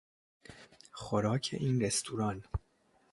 خوراک 0.91 1.49
این 1.59 1.81
رستوران 1.81 2.43